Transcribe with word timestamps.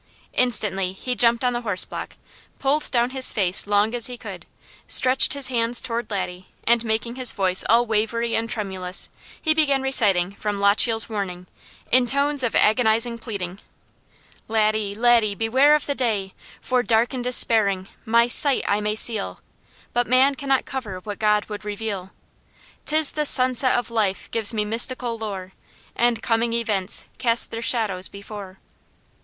Instantly 0.33 0.93
he 0.93 1.13
jumped 1.13 1.43
on 1.45 1.53
the 1.53 1.61
horse 1.61 1.85
block, 1.85 2.17
pulled 2.57 2.89
down 2.89 3.11
his 3.11 3.31
face 3.31 3.67
long 3.67 3.93
as 3.93 4.07
he 4.07 4.17
could, 4.17 4.47
stretched 4.87 5.35
his 5.35 5.49
hands 5.49 5.79
toward 5.79 6.09
Laddie, 6.09 6.47
and 6.63 6.83
making 6.83 7.17
his 7.17 7.33
voice 7.33 7.63
all 7.69 7.85
wavery 7.85 8.33
and 8.35 8.49
tremulous, 8.49 9.11
he 9.39 9.53
began 9.53 9.83
reciting 9.83 10.31
from 10.33 10.59
"Lochiel's 10.59 11.07
Warning," 11.07 11.45
in 11.91 12.07
tones 12.07 12.41
of 12.41 12.55
agonizing 12.55 13.19
pleading: 13.19 13.59
"Laddie, 14.47 14.95
Laddie, 14.95 15.35
beware 15.35 15.75
of 15.75 15.85
the 15.85 15.93
day! 15.93 16.33
For, 16.61 16.81
dark 16.81 17.13
and 17.13 17.23
despairing, 17.23 17.87
my 18.03 18.27
sight, 18.27 18.65
I 18.67 18.81
may 18.81 18.95
seal, 18.95 19.39
But 19.93 20.07
man 20.07 20.33
cannot 20.33 20.65
cover 20.65 20.97
what 21.01 21.19
God 21.19 21.45
would 21.45 21.63
reveal; 21.63 22.09
'Tis 22.87 23.11
the 23.11 23.27
sunset 23.27 23.77
of 23.77 23.91
life 23.91 24.31
gives 24.31 24.51
me 24.51 24.65
mystical 24.65 25.15
lore, 25.19 25.51
And 25.95 26.23
coming 26.23 26.53
events 26.53 27.05
cast 27.19 27.51
their 27.51 27.61
shadows 27.61 28.07
before." 28.07 28.57